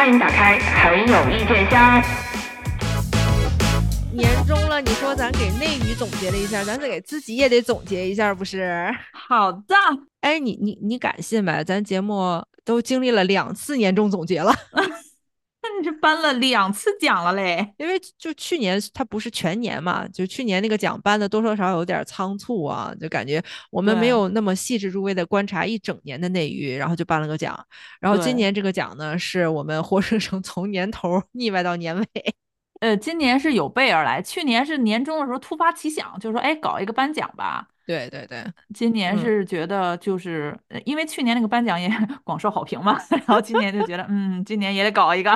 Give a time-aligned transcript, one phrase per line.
[0.00, 2.02] 欢迎打开很有意见箱。
[4.10, 8.90] 年终了，你说咱给内娱总结了一下，咱得给自己也得总结一下，不是？
[9.12, 9.76] 好的，
[10.22, 11.62] 哎，你你你敢信呗？
[11.62, 14.54] 咱节目都经历了两次年终总结了。
[15.80, 17.74] 那你这颁了两次奖了嘞？
[17.78, 27.58] 因为就去年它不是全年嘛，就去年那个奖颁的多多少少有点仓促啊，就感觉我们没有那么细致入微的观察一整年的内娱，然后就颁了个奖。
[27.98, 32.06] 然后今年这个奖呢，是我们活生生从年头腻歪到年尾。
[32.80, 37.66] 呃，今年是有备而来，去年是年终的时候突发奇想，就说哎，搞一个颁奖吧。
[37.86, 41.90] 对对对，今年是觉得就是因为去年那个颁奖也
[42.22, 45.30] 广受好评嘛，然后今年就觉得嗯，今年也得搞一个。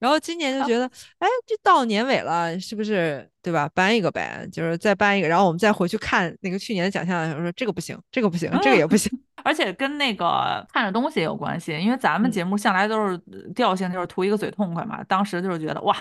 [0.00, 0.84] 然后今年就觉得，
[1.18, 3.66] 哎，这到年尾了，是不是对吧？
[3.72, 9.10] 颁一个呗，就是再颁一个，然后我们再回去看那个去年的奖项的时候，说这个不行，这个不行，这个也不行。
[9.42, 13.18] 而且跟那个看的东西也有关系，因为咱们节目向来都是
[13.54, 15.02] 调性就是图一个嘴痛快嘛。
[15.04, 15.96] 当时就是觉得哇，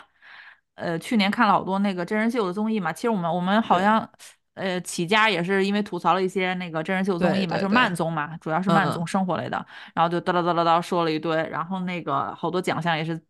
[0.76, 2.92] 呃，去年看了好多那个真人秀的综艺嘛。
[2.92, 4.10] 其实我们我们好像
[4.56, 9.66] 呃起家也是因为吐槽了一些那个真人秀综艺嘛，就是慢综嘛，主要是慢综生活类的。
[9.94, 13.22] 然后就叨叨叨叨叨说了一堆，然后那个好多奖项也是。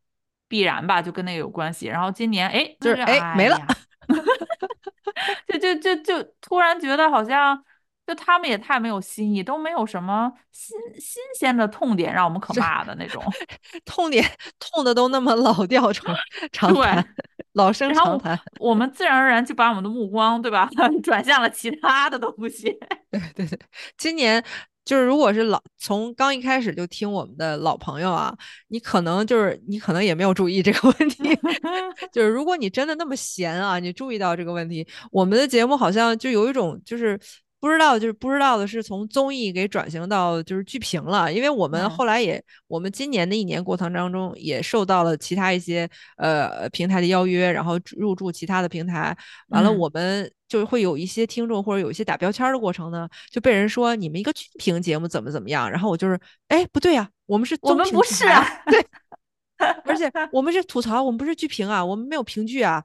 [0.54, 1.88] 必然吧，就跟那个有关系。
[1.88, 3.58] 然后今年，哎，就是哎没了，
[5.50, 7.60] 就就就就突然觉得好像，
[8.06, 13.24] 就他们也太没有新意，都没有什么新新鲜的痛点让我们可骂的那种。
[13.84, 14.24] 痛点
[14.60, 16.14] 痛的都那么老调重
[16.52, 17.04] 长 谈，
[17.54, 18.40] 老生常谈。
[18.60, 20.70] 我们自然而然就把我们的目光，对吧，
[21.02, 22.78] 转向了其他的东西。
[23.10, 23.60] 对对对，
[23.98, 24.46] 今年。
[24.86, 28.36] 就是如果是老从刚一开始就听我们的老朋友啊，
[28.68, 31.24] 你可能就是你可能也没有注意这个问题。
[32.12, 37.20] 就是如果你真的那么闲啊，你注意到这个问题，我们的节目好像就有一种就是。
[37.64, 49.18] 不知道，就是不知道的是从综艺给转型到就是剧评了，因为我们后来也，我们今年的一年过程当中也受到了其他一些呃平台的邀约，然后入驻其他的平台，
[49.48, 58.86] 完了我们就会有一些听众或者有一些打标签的过程呢，就被人说你们一个剧评节目怎么怎么样，然后我就是哎不对呀，我们是我们不是啊，对，
[59.88, 62.84] 而且我们是吐槽，我们不是剧评啊，我们没有评剧啊。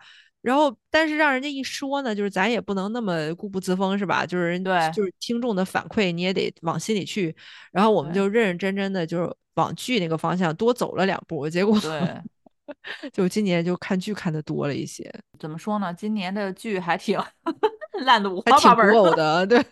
[0.48, 4.24] 然后，但是让人家一说呢，就是咱也不能那么固步自封，是吧？
[4.24, 7.36] 就是人对，就是听众的反馈你也得往心里去。
[7.70, 12.22] 然后我们就认认真真的就是往剧那个方向多走了两步，结果对，
[13.12, 15.12] 就今年就看剧看的多了一些。
[15.38, 15.92] 怎么说呢？
[15.92, 17.20] 今年的剧还挺
[18.06, 19.46] 烂的五花八门的。
[19.46, 19.62] 对，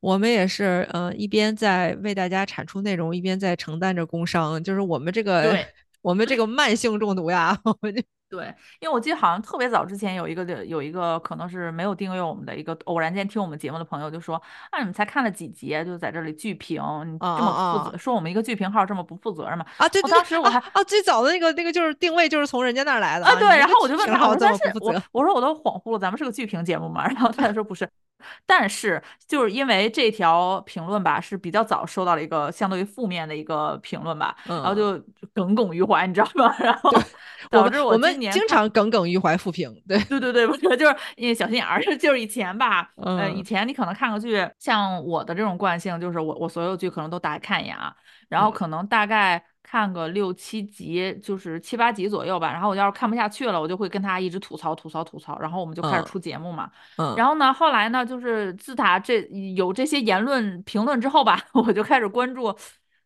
[0.00, 4.60] 我们也是，嗯，一边在为大家产出内容，一边在承担着工伤。
[4.64, 5.56] 就是我们这个，
[6.02, 8.02] 我们这个慢性中毒呀， 我们就。
[8.28, 14.36] 对，因为我记得好像特别早之前有一个的有一个可能是没有订阅我们的一个偶然间听我们节目的朋友就说
[14.70, 19.64] 啊，你们才看了几集就在这里剧评，你这么不负责，说我们一个剧评号这么不负责任嘛？
[19.76, 27.06] 啊，对，当时我还啊，最早的那个那个就是定位就是从人家那儿来的啊，对，然后我就问他，我说是，我我说我都恍惚了，咱们是个剧评节目嘛？
[27.06, 27.88] 然后他就说不是。
[28.44, 35.00] 但是就是因为这条评论吧是比较早收到了一个相对于负面的一个评论吧，然后就
[35.32, 36.52] 耿耿于怀，你知道吗？
[36.58, 36.90] 然后
[37.50, 47.94] 导致我们经常耿耿于怀负评，对对对对，我觉得就是因为小心眼儿， 就是以前吧，呃，以前你可能看个剧，像我的这种惯性，就是我我所有剧可能都打开看一眼啊，
[48.28, 49.42] 然后可能大概。
[49.68, 52.52] 看个六七集，就是七八集左右吧。
[52.52, 55.36] 然后我要是看不下去了，我就会跟他一直吐槽、吐槽、吐槽。
[55.40, 56.70] 然后我们就开始出节目嘛。
[56.98, 57.12] 嗯。
[57.16, 59.22] 然后呢，后来呢，就是自打这
[59.56, 62.56] 有这些言论评论之后吧， 我就开始关注，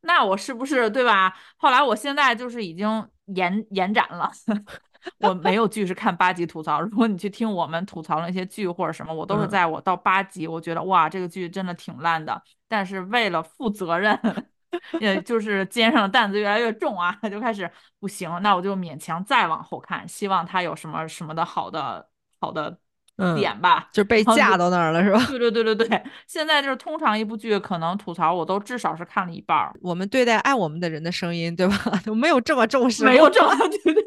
[0.03, 1.35] 那我是不是对吧？
[1.57, 4.31] 后来我现在就是已经延延展了，
[5.21, 6.81] 我没有剧是看八集吐槽。
[6.81, 12.43] 如果你去听我们吐槽那些剧或者什么，我都是在我到八集，我觉得哇，这个剧真的挺烂的。
[12.69, 14.19] 但是为了负责任。
[15.01, 17.69] 也就是肩上的担子越来越重啊，就开始
[17.99, 22.09] 不行，那我就勉强再往后看，希望他有什么什么的好的
[22.39, 22.79] 好的
[23.37, 25.25] 点吧，就被架到那儿了是吧？
[25.29, 29.73] 对对对对对，现在就是通常一部剧可能吐槽我都至少是看了一半儿。
[29.83, 31.77] 我们对待爱我们的人的声音，对吧？
[32.15, 34.05] 没有这么重视，没有这么对对对。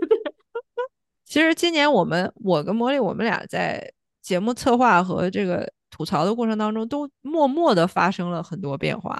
[1.25, 9.19] 其实今年我们我跟茉莉，我们俩在节目策划和这个吐槽的过程当中，都默默的发生了很多变化。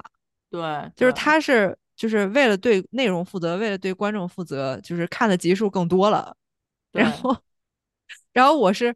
[0.50, 0.60] 对，
[0.94, 6.36] 就是他是就是为了对内容负责，为了对观众负责，就是看的集数更多了。
[6.92, 7.36] 然后，
[8.32, 8.94] 然后我是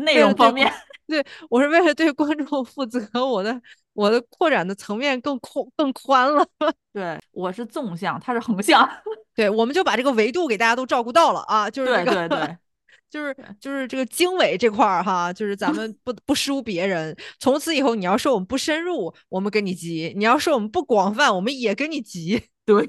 [0.00, 0.72] 内容方面，
[1.06, 3.60] 对我是为了对观众负责，我的
[3.92, 6.46] 我的扩展的层面更宽更宽了。
[6.92, 8.88] 对，我是纵向，他是横向。
[9.34, 12.56] 对，我们就把这个维度给大家都照顾到了啊，就是对对对。
[13.10, 17.12] 就是就是这个经纬这块儿哈，就是咱们不不输别人。
[17.40, 22.40] 从此以后，你要说我们不深入，我们跟你急；你要说我们不广泛，我们也跟你急。
[22.64, 22.88] 对，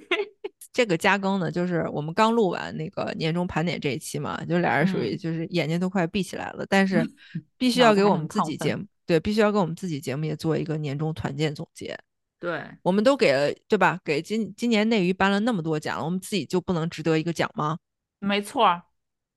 [0.73, 7.05] 这个加更呢，就是我们刚录完那个年终盘点这一期嘛，就俩人属于就是眼睛都快闭起来了，但是
[7.57, 11.97] 必须要给我们自己节目，对，必须要给我们自己节目也做一个年终团建总结。
[12.39, 13.99] 对，我们都给了，对吧？
[14.03, 17.77] 给今今年内娱颁了那么多奖，我们自己就不能值得一个奖吗？
[18.17, 18.81] 没错，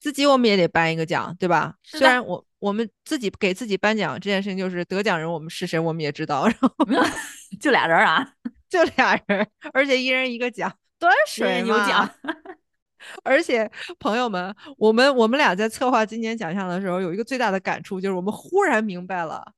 [0.00, 1.74] 自己我们也得颁一个奖，对吧？
[1.82, 6.70] 虽然我我们自己给自己颁奖这件事情，就是得奖人我们是谁我们也知道，然后
[7.60, 8.26] 就俩人啊，
[8.70, 10.72] 就俩人，而且一人一个奖，
[11.04, 12.08] 端水有奖。
[13.22, 19.52] 而且朋友们，我们我们俩在策划今年奖项的时候，有一个最大的感触，就是我们忽然明白了。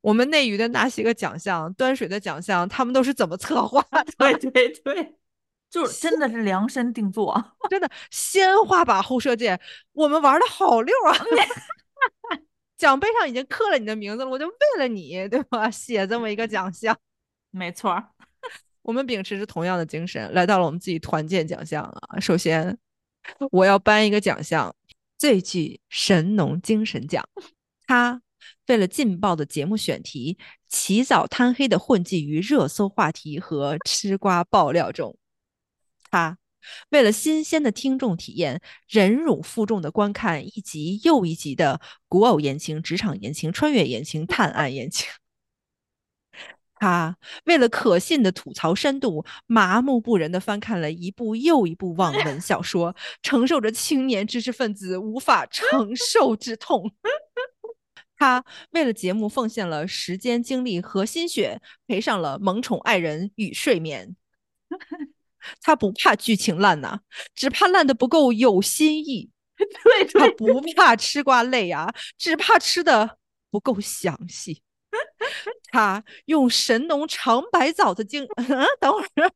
[0.00, 4.04] 我们内娱的那些个奖项，端水的奖项，他们都是怎么策划的？
[4.16, 5.16] 对对对，
[5.68, 9.60] 就是真的是量身定做， 真的先画靶后射箭，
[9.92, 11.16] 我们玩的好溜啊！
[12.76, 15.68] 奖杯上已经刻了你的名字了，我就为了你，对吧？
[15.68, 16.96] 写这么一个奖项，
[17.50, 18.00] 没错。
[18.82, 22.20] 我们秉持着同样的精神，来到了我们自己团建奖项啊。
[22.20, 22.76] 首先，
[23.50, 24.74] 我要颁一个奖项——
[25.18, 27.26] 最具神农精神奖，
[27.86, 28.22] 他。
[28.66, 30.38] 为了劲爆的节目选题，
[30.68, 35.16] 起早贪黑的混迹于热搜话题和吃瓜爆料中。
[36.10, 36.38] 他
[36.90, 45.08] 为了新鲜的听众体验，忍辱负重的观看一集又一集的古偶言情、职场言情、穿越言情、探案言情。
[46.82, 56.92] 他为了可信的吐槽深度，麻木不仁的翻看了一部又一部网文小说，承受着青年知识分子无法承受之痛。
[58.18, 64.16] 他为了节目奉献了时间、精力和心血，赔上了萌宠爱人与睡眠。
[65.60, 66.98] 他不怕剧情烂呐，
[67.36, 69.30] 只怕烂的不够有新意。
[69.56, 73.18] 对，他不怕吃瓜累呀，只怕吃的
[73.52, 74.62] 不够详细。
[75.72, 78.46] 他用神农尝百草的精，嗯，
[78.80, 79.32] 等会儿，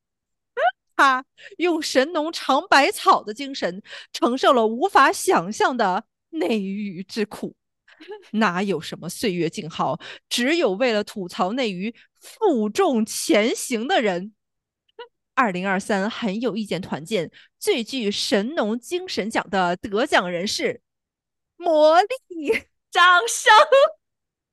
[0.97, 1.25] 他
[1.59, 3.83] 用神农尝百草的精神，
[4.13, 7.57] 承受了无法想象的内娱之苦。
[8.33, 9.99] 哪有什么岁月静好，
[10.29, 14.35] 只有为了吐槽内娱负重前行的人。
[15.35, 20.81] 二零二三很有意见团建最具神农精神奖的得奖人是
[21.57, 23.53] 魔力，掌声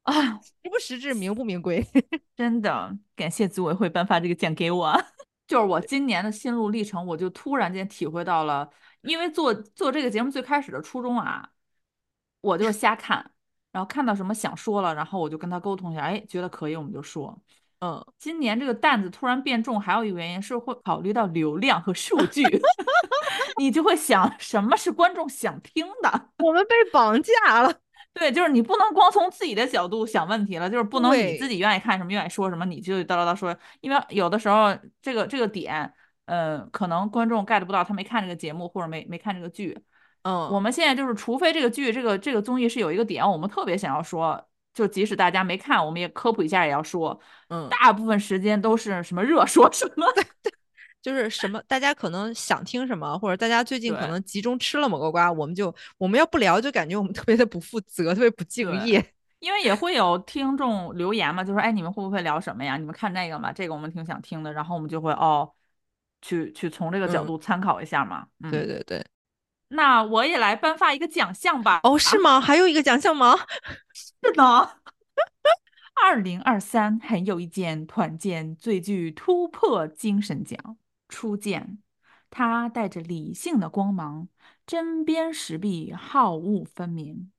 [0.04, 0.14] 啊！
[0.42, 1.86] 实不实至名不名归？
[2.36, 5.04] 真的感谢组委会颁发这个奖给我。
[5.48, 8.70] 就是我今年的心路历程，我就突然间体会到了，
[9.02, 11.50] 因为做做这个节目最开始的初衷啊，
[12.42, 13.32] 我就瞎看。
[13.72, 17.38] 然后看到什么想说了，然后我就跟他沟通一下，哎，觉得可以我们就说。
[17.80, 22.44] 嗯，今年这个担子突然变重，还有一个原因是会考虑到流量和数据，
[23.60, 26.30] 你就会想什么是观众想听的。
[26.38, 27.74] 我们被绑架了，
[28.24, 35.94] 对，就是你不能光从自己的角度想问题了，就是不能你自己愿意看什么愿意说什么你就叨叨叨说，因为有的时候这个这个点，
[36.25, 39.78] 呃，可能观众 get 不到，他没看这个节目或者没没看这个剧。
[40.22, 44.42] 嗯，我们现在就是，除非这个剧、这个这个综艺是有一个点，我们特别想要说，
[44.74, 47.19] 就即使大家没看，我们也科普一下，也要说。
[47.50, 50.06] 嗯，大部分时间都是什么热说什么，
[51.04, 59.06] 就是什么大家可能想听什么，或者大家最近可能集中吃了某个瓜，我们就我们要不聊，就感觉我们 特别的不负责，特别不敬业。
[59.40, 62.78] 因为也会有听众留言嘛，就说哎，你们会不会聊什么呀？
[62.78, 65.52] 你们看这个嘛，这个我们挺想听的，然后我们就会哦，
[66.22, 68.26] 去去从这个角度参考一下嘛。
[68.50, 69.06] 对对对。
[69.68, 71.81] 那我也来颁发一个奖项吧。
[71.83, 72.40] 哦，是吗？
[72.40, 73.38] 还有一个奖项吗？
[73.94, 74.44] 是的。
[76.02, 80.57] 二零二三很有一件团建最具突破精神奖
[81.07, 81.80] 初见，
[82.30, 84.28] 他带着理性的光芒，
[84.66, 87.31] 针砭时弊，好恶分明。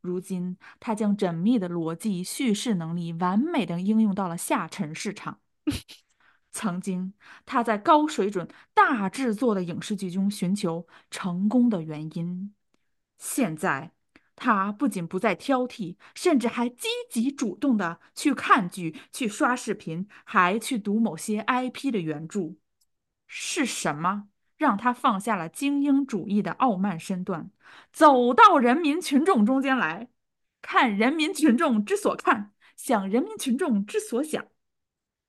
[0.00, 5.40] 如今他将缜密的逻辑叙事能力完美的应用到了下沉市场。
[6.50, 7.14] 曾经，
[7.46, 12.52] 他在高水准、大制作的影视剧中寻求成功的原因。
[13.16, 13.92] 现在，
[14.34, 22.56] 他不仅不再挑剔，甚至还积极主动的去看剧、去刷视频，还去读某些 IP 的原著。
[23.34, 27.50] 是什么让他放下了精英主义的傲慢身段，
[27.90, 30.10] 走到人民群众中间来，
[30.60, 34.46] 看人民群众之所看，想人民群众之所想？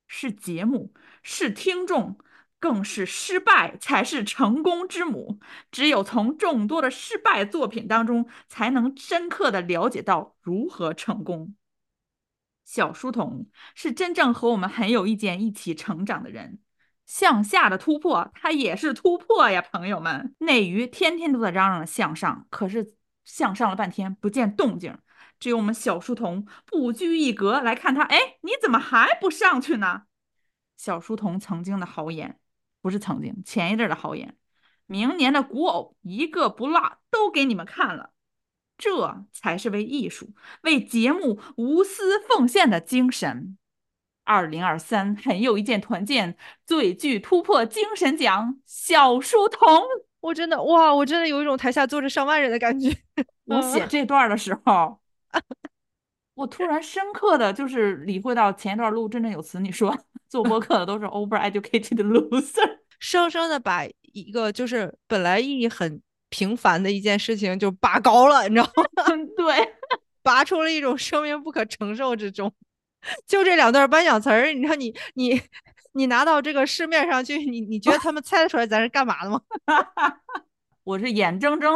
[0.06, 0.94] 是节目，
[1.24, 2.20] 是听众，
[2.60, 5.40] 更是失败才是成功之母。
[5.72, 11.56] 只有从众多的失败作品当中，才能深刻的了解到如何成功。
[12.66, 16.60] 小书童是真正和我们很有意见、一起成长的人，
[17.06, 20.36] 向下的突破，它也是突破呀，朋友们。
[20.40, 22.96] 内娱天天都在嚷嚷向上，可是
[23.26, 24.98] 向上了半天不见动静。
[25.40, 30.04] 只有我们小书童不拘一格来看他，哎，你怎么还不上去呢？
[30.78, 32.40] 小书童曾经的豪言
[32.82, 34.38] ：“不是曾经，前一阵的豪言，
[34.86, 38.12] 明年的古偶一个不落都给你们看了，
[38.78, 43.58] 这才是为艺术、为节目无私奉献的精神。
[44.24, 49.84] 二零二三很有一件团建最具突破精神奖小书童，
[50.22, 52.96] 我真的哇，我真的有一种台下坐着上万人的感觉。
[53.46, 55.00] 我写这段的时候，
[56.36, 59.98] 我突然深刻的就是理会到前一段路振振有词，你说
[60.30, 68.84] 做播客的都是 over educated loser， 生生的把一个就是本来意义很平凡的一件事情就拔高了，你知道吗？
[69.36, 69.74] 对，
[70.24, 72.52] 拔出了一种生命不可承受之重。
[73.28, 75.42] 就这两段颁奖词儿，你说你你
[75.94, 79.40] 你拿到这个市面上去，你你觉得他们猜得出来咱是干嘛的吗？
[80.84, 81.74] 我是眼睁睁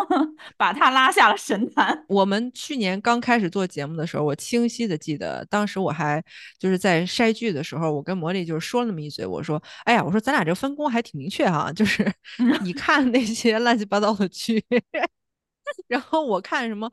[0.57, 2.03] 把他拉下了神坛。
[2.09, 6.21] 我们去年刚开始做节目的时候，我清晰的记得，当时我还
[6.59, 12.05] 就是在筛剧的时候，我跟魔力就是说了那么一嘴，我说：“哎呀，我说咱俩这分工还挺明确哈，就是
[12.61, 14.61] 你看那些乱七八糟的剧，
[15.87, 16.91] 然后我看什么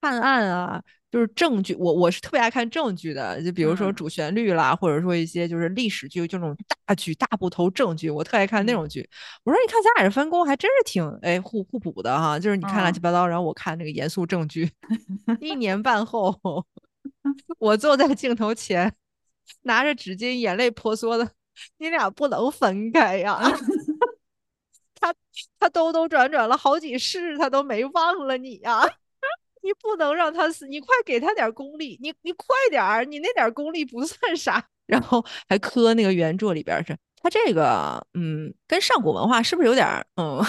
[0.00, 9.08] 探案啊。”就是正剧，我我是特别爱看正剧的，就比如说主旋律啦，或者说一些就是历史剧，就那种大剧大部头正剧，我特爱看那种剧。
[9.44, 14.70] 我说你看咱俩这分工还真是挺哎互互补的哈，就是你看乱七八糟，然后我看那个严肃正剧。
[15.40, 16.38] 一年 半后，
[17.58, 18.92] 我坐在镜头前，
[19.62, 21.30] 拿着纸巾，眼泪婆娑的，
[21.78, 23.40] 你俩不能分开呀！
[24.98, 25.14] 他
[25.58, 28.82] 他兜兜转转了好几世，他都没忘了你呀。
[29.66, 34.64] 你不能让他死，你快给他点功力，你你快点儿，你那点功力不算啥。
[34.86, 40.40] 然后还磕那个原著里边是，他这个嗯，跟上古文化是不是有点嗯？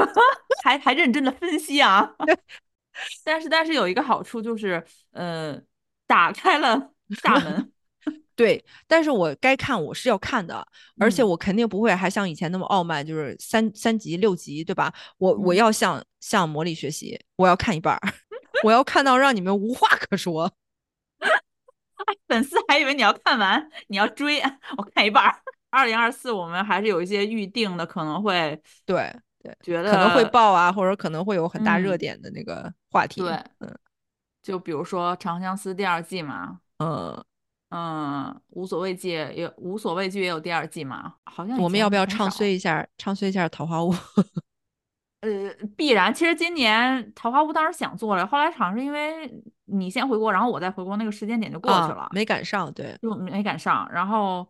[0.62, 2.12] 还还认真的分析啊。
[3.24, 5.58] 但是但是有一个好处就是，呃，
[6.06, 6.90] 打开了
[7.22, 7.72] 大门。
[8.34, 10.64] 对，但是我该看我是要看的，
[11.00, 14.92] 而且我肯定不会还像以前那么傲慢，就是三三集六集，对吧？
[15.18, 18.00] 我我要向向魔力学习，我要看一半儿。
[18.64, 20.52] 我要看到让你们无话可说，
[22.28, 24.40] 粉丝还以为你要看完，你要追，
[24.76, 25.34] 我看一半。
[25.70, 33.20] 二零二四我们还是有一些预定的，可能会对对，觉得可能会爆啊，或者可能会有很大热点的那个话题。
[33.20, 33.78] 对，嗯，
[34.42, 37.22] 就比如说《长相思》第二季嘛，嗯
[37.68, 43.92] 嗯，无所畏惧也无所畏惧也有第二季嘛，好像我们要不要唱衰一下，唱衰一下《桃花坞》？
[45.20, 46.14] 呃，必然。
[46.14, 49.28] 其实今年《桃花坞》当时想做了，后来好像是因为
[49.64, 52.72] 你先回国，然后我再回国，那个时间点就过去了，没赶上。
[52.72, 54.48] 对，就没赶上，然后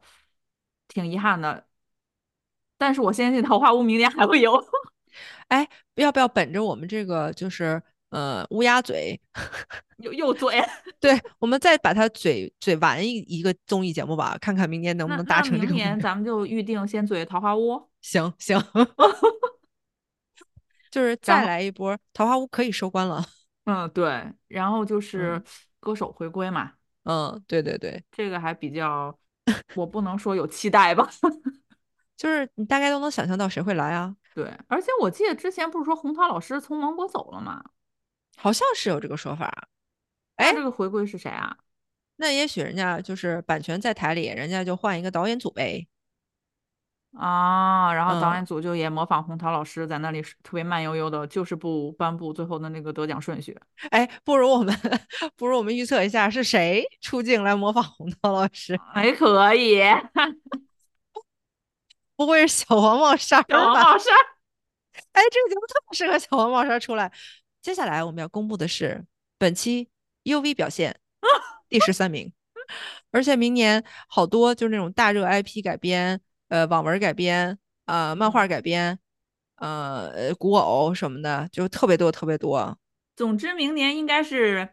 [0.88, 1.64] 挺遗憾的。
[2.76, 4.62] 但是我相信《桃花坞》明年还会有。
[5.48, 9.18] 哎，要不要本着我们这个就是呃乌鸦嘴，
[9.98, 10.62] 又又嘴？
[11.00, 15.72] 对，我们再把它嘴嘴完一一个综艺节目吧，看看明年能不能达成这个。
[15.72, 17.72] 明年咱们就预定先嘴《桃花坞》。
[18.02, 18.62] 行行。
[20.90, 23.24] 就是再来一波，桃花坞可以收官了。
[23.64, 24.32] 嗯，对。
[24.48, 25.42] 然后就是
[25.80, 26.72] 歌手回归嘛。
[27.04, 29.16] 嗯，对对对，这个还比较，
[29.74, 31.08] 我不能说有期待吧。
[32.16, 34.14] 就是你大概都能想象到谁会来啊？
[34.34, 37.62] 对，而且我记得之前不是说洪涛老师从芒果走了吗？
[38.36, 39.68] 好像是有这个说法。
[40.36, 41.56] 哎，这个回归是谁啊？
[42.16, 45.86] 那也许人家就是版权在台里，人家就换一个导演组呗。
[47.16, 53.58] 啊，然后导演组就也模仿红桃老师在那里特别慢悠悠的，就是不颁布最后的那个得奖顺序。
[53.90, 54.74] 哎，不如我们
[55.36, 58.78] 不如我们预测一下是谁出镜来模仿红桃老师？
[58.92, 59.80] 还可以，
[62.14, 64.14] 不会是小黄帽衫小黄帽衫？
[65.12, 67.10] 哎，这个节目特别适合小黄帽衫出来。
[67.62, 69.04] 接下来我们要公布的是
[69.38, 69.88] 本期
[70.24, 70.94] UV 表现
[71.68, 72.32] 第十三名，
[73.10, 76.20] 而且明年好多就是那种大热 IP 改编。
[76.48, 78.98] 呃，网文改编，呃，漫画改编，
[79.56, 82.78] 呃，古偶什么的，就特别多，特别多。
[83.16, 84.68] 总之，明年应该是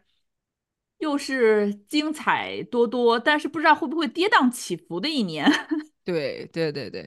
[0.98, 5.50] 又是精彩多多，但是不知道会不会跌宕起伏的一年。
[6.06, 7.04] 对对对对，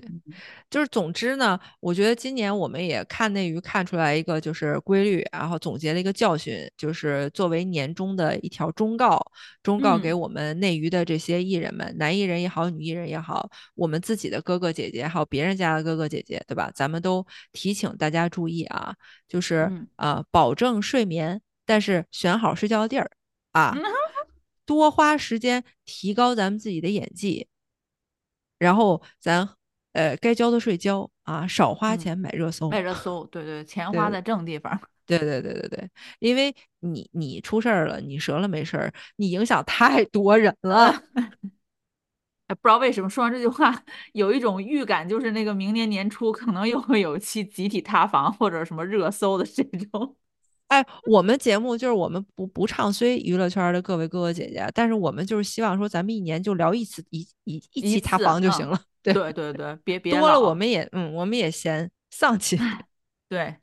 [0.69, 9.31] 就是总之呢，我觉得今年我们也看内娱看出来一个就是规律，然后总结了一个教训，就是作为年终的一条忠告，
[9.63, 16.69] 忠告给我们内娱的这些艺人们，男艺人也好，女艺人也好，我们自己的哥哥姐姐，还有别人家的哥哥姐姐，对吧？
[16.75, 18.93] 咱们都提醒大家注意啊，
[19.29, 23.09] 就是啊，保证睡眠，但是选好睡觉的地儿
[23.53, 23.73] 啊，
[24.65, 27.47] 多花时间提高咱们自己的演技。
[28.59, 29.49] 然后咱
[29.93, 34.79] 呃该交的税交啊，少花钱买热搜，买热搜，对对，钱花在正地方。
[35.05, 35.89] 对对对对对，
[36.19, 41.01] 因为你你出事儿了，你折了没事儿，你影响太多人 了。
[42.45, 50.15] 哎，不知道为什么说完这句话， 有一种预感，就是那个明年年初可能又会有期集体塌房或者什么热搜的这种。
[50.69, 58.79] 哎，我们节目就是我们不不唱衰娱乐圈的各位哥哥姐姐，但是我们就是希望说，咱们一年就聊一次一一一期塌房就行了。
[59.03, 62.59] 对对对对，别 别多了，我们也嗯，我们也嫌丧气。
[63.29, 63.57] 对，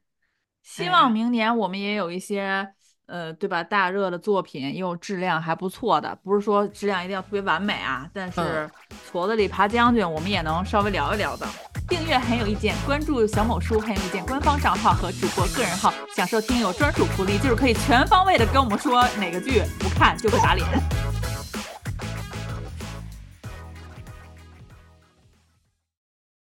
[0.63, 2.69] 希望明年我们也有一些。
[3.09, 3.63] 呃，对吧？
[3.63, 8.69] 大热的作品又质量还不错的，不是说质量一定要特别完美啊，但是
[9.09, 11.47] 矬子里爬将军，我们也能稍微聊一聊的。
[11.89, 20.67] 订阅很有意见，关注小某书很有意见官方账号和主播个人号，享受听友专属福利，就是可以全方位的跟我们说哪个剧不看就会打脸。